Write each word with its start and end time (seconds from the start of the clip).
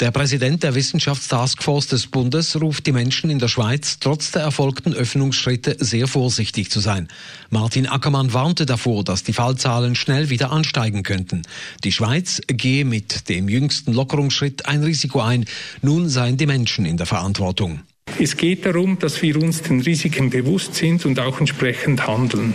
Der 0.00 0.10
Präsident 0.10 0.62
der 0.62 0.74
Wissenschaftstaskforce 0.74 1.88
des 1.88 2.06
Bundes 2.06 2.60
ruft 2.60 2.86
die 2.86 2.92
Menschen 2.92 3.30
in 3.30 3.38
der 3.38 3.48
Schweiz 3.48 3.98
trotz 4.00 4.30
der 4.30 4.42
erfolgten 4.42 4.94
Öffnungsschritte 4.94 5.76
sehr 5.80 6.06
vorsichtig 6.06 6.70
zu 6.70 6.80
sein. 6.80 7.08
Martin 7.50 7.86
Ackermann 7.86 8.32
warnte 8.32 8.66
davor, 8.66 9.04
dass 9.04 9.22
die 9.22 9.32
Fallzahlen 9.32 9.94
schnell 9.94 10.30
wieder 10.30 10.50
ansteigen 10.50 11.02
könnten. 11.02 11.42
Die 11.84 11.92
Schweiz 11.92 12.40
gehe 12.46 12.84
mit 12.84 13.28
dem 13.28 13.48
jüngsten 13.48 13.92
Lockerungsschritt 13.92 14.66
ein 14.66 14.82
Risiko 14.82 15.20
ein. 15.20 15.44
Nun 15.82 16.08
seien 16.08 16.36
die 16.36 16.46
Menschen 16.46 16.84
in 16.84 16.96
der 16.96 17.06
Verantwortung. 17.06 17.80
Es 18.18 18.36
geht 18.36 18.64
darum, 18.64 18.98
dass 18.98 19.20
wir 19.22 19.36
uns 19.42 19.62
den 19.62 19.80
Risiken 19.80 20.30
bewusst 20.30 20.76
sind 20.76 21.04
und 21.04 21.18
auch 21.18 21.40
entsprechend 21.40 22.06
handeln. 22.06 22.54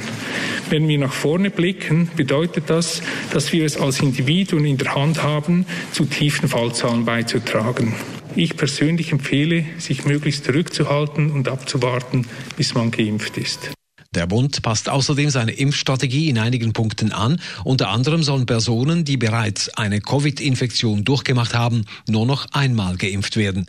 Wenn 0.70 0.88
wir 0.88 0.98
nach 0.98 1.12
vorne 1.12 1.52
blicken, 1.52 2.10
bedeutet 2.16 2.70
das, 2.70 3.02
dass 3.34 3.52
wir 3.52 3.66
es 3.66 3.78
als 3.78 4.00
Individuen 4.00 4.66
in 4.66 4.78
der 4.78 4.96
Hand 4.96 5.22
haben, 5.22 5.66
zu 5.92 6.06
tiefen 6.06 6.48
Fallzahlen 6.48 7.04
beizutragen. 7.04 7.94
Ich 8.36 8.56
persönlich 8.56 9.12
empfehle, 9.12 9.66
sich 9.80 10.06
möglichst 10.06 10.46
zurückzuhalten 10.46 11.32
und 11.32 11.50
abzuwarten, 11.50 12.26
bis 12.56 12.74
man 12.74 12.92
geimpft 12.92 13.38
ist. 13.38 13.72
Der 14.16 14.26
Bund 14.26 14.62
passt 14.64 14.90
außerdem 14.90 15.30
seine 15.30 15.52
Impfstrategie 15.52 16.30
in 16.30 16.40
einigen 16.40 16.74
Punkten 16.74 17.12
an. 17.12 17.40
Unter 17.64 17.90
anderem 17.90 18.24
sollen 18.24 18.48
Personen, 18.48 19.06
die 19.06 19.18
bereits 19.18 19.70
eine 19.70 20.02
Covid-Infektion 20.02 21.04
durchgemacht 21.04 21.54
haben, 21.54 21.86
nur 22.08 22.26
noch 22.26 22.48
einmal 22.52 22.98
geimpft 22.98 23.38
werden. 23.38 23.68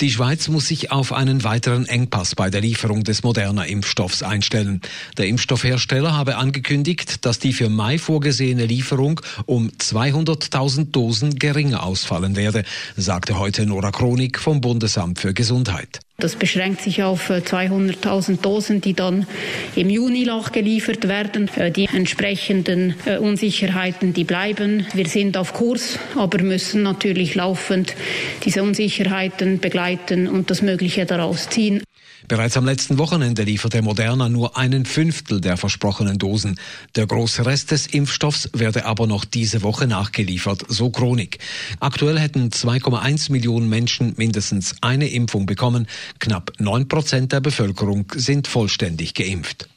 Die 0.00 0.10
Schweiz 0.10 0.48
muss 0.48 0.68
sich 0.68 0.92
auf 0.92 1.12
einen 1.12 1.44
weiteren 1.44 1.86
Engpass 1.86 2.34
bei 2.34 2.50
der 2.50 2.60
Lieferung 2.60 3.04
des 3.04 3.22
moderner 3.22 3.66
Impfstoffs 3.66 4.22
einstellen. 4.22 4.80
Der 5.18 5.26
Impfstoffhersteller 5.26 6.16
habe 6.16 6.36
angekündigt, 6.36 7.24
dass 7.24 7.38
die 7.38 7.52
für 7.52 7.68
Mai 7.68 7.98
vorgesehene 7.98 8.66
Lieferung 8.66 9.20
um 9.46 9.70
200.000 9.70 10.90
Dosen 10.90 11.38
geringer 11.38 11.82
ausfallen 11.82 12.36
werde, 12.36 12.64
sagte 12.96 13.38
heute 13.38 13.66
Nora 13.66 13.90
Kronik 13.90 14.38
vom 14.38 14.60
Bundesamt 14.60 15.18
für 15.20 15.34
Gesundheit. 15.34 16.00
Das 16.20 16.36
beschränkt 16.36 16.82
sich 16.82 17.02
auf 17.02 17.30
200.000 17.30 18.32
äh, 18.32 18.36
Dosen, 18.36 18.80
die 18.82 18.92
dann 18.92 19.26
im 19.74 19.88
Juni 19.88 20.24
nachgeliefert 20.24 21.08
werden. 21.08 21.50
Äh, 21.56 21.70
die 21.70 21.86
entsprechenden 21.86 22.94
äh, 23.06 23.16
Unsicherheiten, 23.16 24.12
die 24.12 24.24
bleiben. 24.24 24.86
Wir 24.92 25.08
sind 25.08 25.38
auf 25.38 25.54
Kurs, 25.54 25.98
aber 26.16 26.42
müssen 26.42 26.82
natürlich 26.82 27.34
laufend 27.34 27.94
diese 28.44 28.62
Unsicherheiten 28.62 29.60
begleiten 29.60 30.28
und 30.28 30.50
das 30.50 30.62
Mögliche 30.62 31.06
daraus 31.06 31.48
ziehen. 31.48 31.82
Bereits 32.28 32.56
am 32.56 32.64
letzten 32.64 32.98
Wochenende 32.98 33.42
lieferte 33.42 33.82
Moderna 33.82 34.28
nur 34.28 34.56
einen 34.56 34.84
Fünftel 34.84 35.40
der 35.40 35.56
versprochenen 35.56 36.18
Dosen. 36.18 36.60
Der 36.94 37.06
große 37.06 37.46
Rest 37.46 37.70
des 37.70 37.86
Impfstoffs 37.86 38.50
werde 38.52 38.84
aber 38.84 39.06
noch 39.06 39.24
diese 39.24 39.62
Woche 39.62 39.86
nachgeliefert, 39.86 40.64
so 40.68 40.90
Chronik. 40.90 41.38
Aktuell 41.80 42.18
hätten 42.18 42.50
2,1 42.50 43.32
Millionen 43.32 43.68
Menschen 43.68 44.14
mindestens 44.16 44.76
eine 44.80 45.08
Impfung 45.08 45.46
bekommen. 45.46 45.86
Knapp 46.18 46.52
9 46.58 46.88
Prozent 46.88 47.32
der 47.32 47.40
Bevölkerung 47.40 48.12
sind 48.14 48.46
vollständig 48.46 49.14
geimpft. 49.14 49.68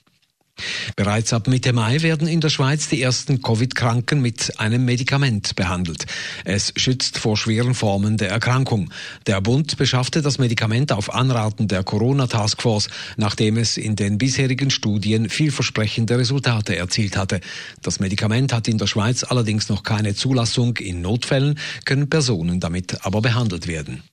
Bereits 0.96 1.34
ab 1.34 1.48
Mitte 1.48 1.74
Mai 1.74 2.02
werden 2.02 2.28
in 2.28 2.40
der 2.40 2.50
Schweiz 2.50 2.88
die 2.88 3.02
ersten 3.02 3.42
Covid-Kranken 3.42 4.22
mit 4.22 4.60
einem 4.60 4.86
Medikament 4.86 5.56
behandelt. 5.56 6.06
Es 6.46 6.72
schützt 6.76 7.18
vor 7.18 7.36
schweren 7.36 7.74
Formen 7.74 8.18
der 8.18 8.30
Erkrankung. 8.30 8.92
Der 9.26 9.42
Bund 9.42 9.78
beschaffte 9.78 10.22
das 10.22 10.38
Medikament 10.38 10.92
auf 10.92 11.14
Anraten 11.14 11.68
der 11.68 11.84
Corona-Taskforce, 11.84 12.90
nachdem 13.18 13.58
es 13.58 13.78
in 13.78 13.96
den 13.96 14.18
bisherigen 14.18 14.70
Studien 14.70 15.30
vielversprechende 15.30 16.18
Resultate 16.18 16.76
erzielt 16.76 17.18
hatte. 17.18 17.42
Das 17.82 18.00
Medikament 18.00 18.54
hat 18.54 18.68
in 18.68 18.78
der 18.78 18.88
Schweiz 18.88 19.24
allerdings 19.24 19.70
noch 19.70 19.84
keine 19.84 20.14
Zulassung. 20.14 20.78
In 20.78 21.02
Notfällen 21.02 21.58
können 21.86 22.10
Personen 22.10 22.60
damit 22.60 23.04
aber 23.06 23.22
behandelt 23.22 23.68
werden. 23.68 24.04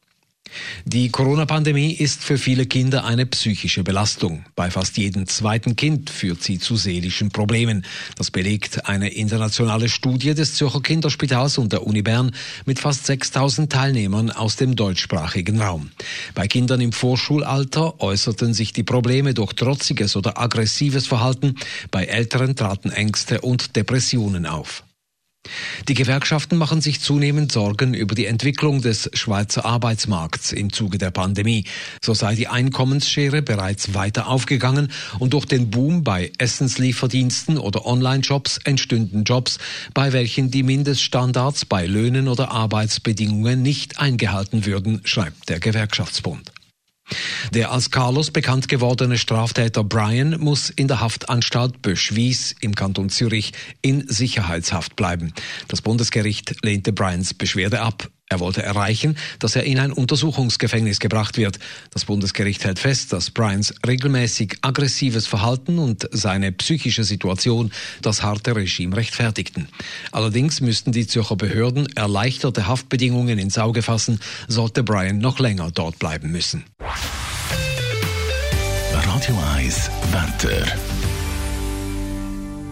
Die 0.85 1.11
Corona-Pandemie 1.11 1.93
ist 1.93 2.23
für 2.23 2.39
viele 2.39 2.67
Kinder 2.67 3.05
eine 3.05 3.27
psychische 3.27 3.83
Belastung. 3.83 4.45
Bei 4.57 4.71
fast 4.71 4.97
jedem 4.97 5.27
zweiten 5.27 5.77
Kind 5.77 6.11
führt 6.11 6.43
sie 6.43 6.59
zu 6.59 6.77
seelischen 6.77 7.31
Problemen. 7.31 7.85
Das 8.17 8.31
belegt 8.31 8.87
eine 8.89 9.09
internationale 9.11 9.89
Studie 9.89 10.35
des 10.35 10.55
Zürcher 10.55 10.81
Kinderspitals 10.81 11.59
und 11.59 11.73
der 11.73 11.87
Uni 11.87 12.03
Bern 12.03 12.33
mit 12.67 12.79
fast 12.79 13.07
6000 13.07 13.71
Teilnehmern 13.71 14.31
aus 14.31 14.57
dem 14.57 14.77
deutschsprachigen 14.77 15.61
Raum. 15.61 15.91
Bei 16.35 16.49
Kindern 16.49 16.81
im 16.81 16.93
Vorschulalter 16.93 18.01
äußerten 18.01 18.55
sich 18.55 18.73
die 18.73 18.85
Probleme 18.85 19.35
durch 19.35 19.53
trotziges 19.53 20.17
oder 20.17 20.39
aggressives 20.41 21.07
Verhalten. 21.07 21.57
Bei 21.91 22.05
Älteren 22.05 22.57
traten 22.57 22.91
Ängste 22.91 23.41
und 23.41 23.77
Depressionen 23.77 24.47
auf. 24.47 24.85
Die 25.89 25.95
Gewerkschaften 25.95 26.57
machen 26.57 26.81
sich 26.81 27.01
zunehmend 27.01 27.51
Sorgen 27.51 27.95
über 27.95 28.15
die 28.15 28.27
Entwicklung 28.27 28.81
des 28.81 29.11
Schweizer 29.15 29.65
Arbeitsmarkts 29.65 30.53
im 30.53 30.73
Zuge 30.73 30.99
der 30.99 31.11
Pandemie. 31.11 31.65
So 32.01 32.15
sei 32.15 32.35
die 32.35 32.49
Einkommensschere 32.49 33.43
bereits 33.43 33.95
weiter 33.95 34.29
aufgegangen 34.29 34.93
und 35.19 35.33
durch 35.33 35.47
den 35.47 35.71
Boom 35.71 36.05
bei 36.05 36.31
Essenslieferdiensten 36.39 37.59
oder 37.59 37.87
Online-Jobs 37.87 38.59
entstünden 38.65 39.25
Jobs, 39.25 39.59
bei 39.95 40.13
welchen 40.13 40.51
die 40.51 40.63
Mindeststandards 40.63 41.65
bei 41.65 41.87
Löhnen 41.87 42.29
oder 42.29 42.51
Arbeitsbedingungen 42.51 43.63
nicht 43.63 43.99
eingehalten 43.99 44.67
würden, 44.67 45.01
schreibt 45.05 45.49
der 45.49 45.61
Gewerkschaftsbund. 45.61 46.53
Der 47.55 47.71
als 47.71 47.91
Carlos 47.91 48.31
bekannt 48.31 48.69
gewordene 48.69 49.19
Straftäter 49.19 49.85
Brian 49.85 50.39
muss 50.41 50.71
in 50.71 50.89
der 50.89 51.01
Haftanstalt 51.01 51.83
Böschwies 51.83 52.55
im 52.61 52.75
Kanton 52.75 53.11
Zürich 53.11 53.53
in 53.83 54.07
Sicherheitshaft 54.09 54.97
bleiben. 54.97 55.33
Das 55.69 55.83
Bundesgericht 55.83 56.55
lehnte 56.63 56.93
Brians 56.93 57.35
Beschwerde 57.35 57.81
ab. 57.81 58.09
Er 58.33 58.39
wollte 58.39 58.63
erreichen, 58.63 59.17
dass 59.41 59.57
er 59.57 59.65
in 59.65 59.81
ein 59.81 59.91
Untersuchungsgefängnis 59.91 61.01
gebracht 61.01 61.37
wird. 61.37 61.59
Das 61.91 62.05
Bundesgericht 62.05 62.65
hält 62.65 62.79
fest, 62.79 63.13
dass 63.13 63.33
Bryans 63.33 63.75
regelmäßig 63.85 64.59
aggressives 64.63 65.27
Verhalten 65.27 65.81
und 65.81 66.09
seine 66.13 66.53
psychische 66.53 67.03
Situation 67.03 67.73
das 68.03 68.23
harte 68.23 68.55
Regime 68.55 68.97
rechtfertigten. 68.97 69.67
Allerdings 70.13 70.61
müssten 70.61 70.93
die 70.93 71.09
Zürcher 71.09 71.35
Behörden 71.35 71.89
erleichterte 71.97 72.69
Haftbedingungen 72.69 73.41
ins 73.41 73.59
Auge 73.59 73.83
fassen, 73.83 74.21
sollte 74.47 74.85
Bryan 74.85 75.19
noch 75.19 75.41
länger 75.41 75.73
dort 75.73 75.99
bleiben 75.99 76.31
müssen. 76.31 76.63
Radio 79.31 79.45
1 79.55 79.91
Wetter. 80.11 80.67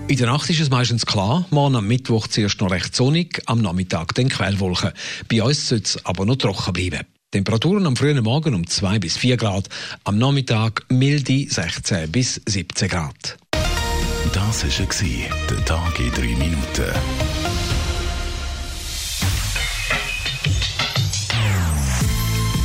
In 0.09 0.17
der 0.17 0.27
Nacht 0.27 0.51
ist 0.51 0.59
es 0.59 0.71
meistens 0.71 1.07
klar, 1.07 1.47
morgen 1.51 1.77
am 1.77 1.87
Mittwoch 1.87 2.27
zuerst 2.27 2.61
noch 2.61 2.73
recht 2.73 2.97
sonnig, 2.97 3.41
am 3.47 3.63
Nachmittag 3.63 4.13
dann 4.17 4.29
Quellwolken. 4.29 4.91
Bei 5.31 5.41
uns 5.45 5.69
soll 5.69 5.79
es 5.79 6.05
aber 6.05 6.27
noch 6.27 6.35
trocken 6.35 6.73
bleiben. 6.73 7.07
Temperaturen 7.31 7.87
am 7.87 7.95
frühen 7.95 8.25
Morgen 8.25 8.57
um 8.57 8.67
2 8.67 8.99
bis 8.99 9.17
4 9.17 9.37
Grad, 9.37 9.69
am 10.03 10.19
Nachmittag 10.19 10.85
milde 10.89 11.47
16 11.49 12.11
bis 12.11 12.41
17 12.47 12.89
Grad. 12.89 13.39
Das 14.33 14.65
war 14.65 15.29
der 15.51 15.65
Tag 15.65 16.01
in 16.01 16.11
3 16.11 16.23
Minuten. 16.23 16.93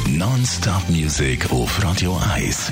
Non-Stop 0.08 0.90
Music 0.90 1.52
auf 1.52 1.84
Radio 1.84 2.20
1. 2.34 2.72